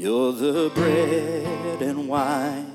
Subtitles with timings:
[0.00, 2.70] You're the bread and wine,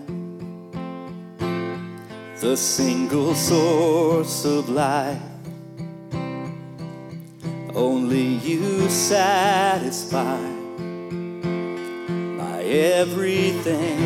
[2.42, 5.22] the single source of life.
[7.74, 10.38] Only you satisfy
[12.42, 14.02] my everything.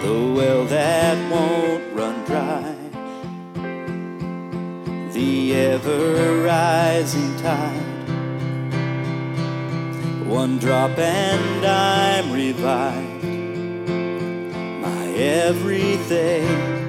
[0.00, 2.74] The well that won't run dry,
[5.12, 7.91] the ever rising tide.
[10.32, 13.22] One drop and I'm revived,
[14.80, 16.81] my everything.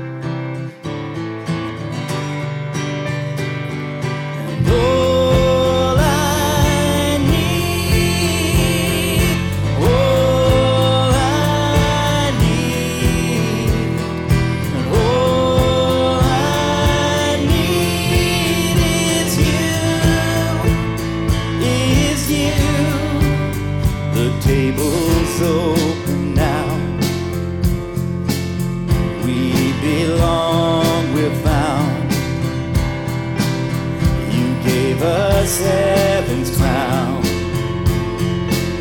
[35.05, 37.17] Us heaven's crown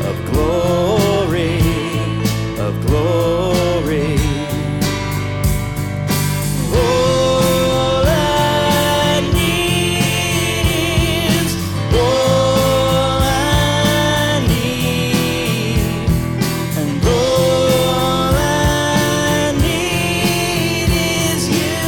[0.07, 1.59] of glory,
[2.57, 4.15] of glory.
[6.71, 10.67] All I need
[11.35, 11.51] is
[11.93, 15.81] all I need,
[16.77, 20.89] and all I need
[21.27, 21.83] is you,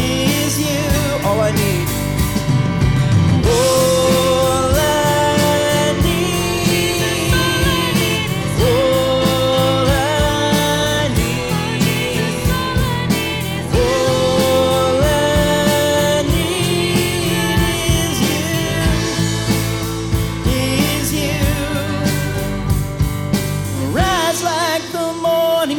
[0.00, 0.82] is you.
[1.24, 1.81] All I need.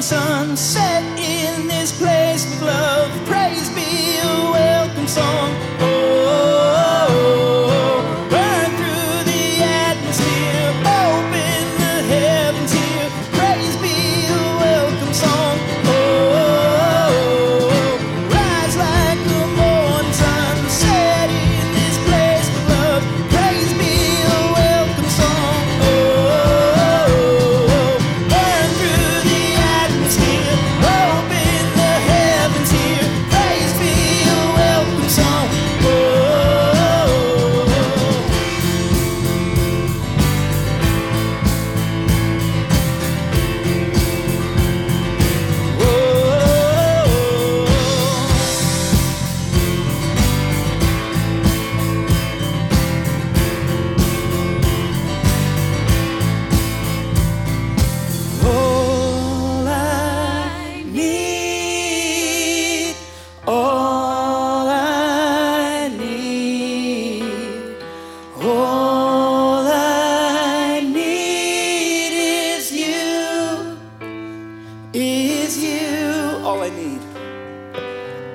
[0.04, 2.93] sunset in this place with love.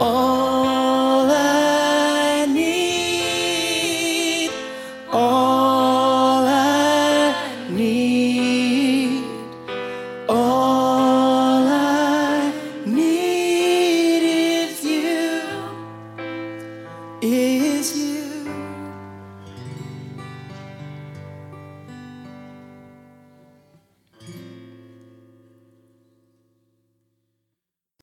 [0.00, 0.37] Oh.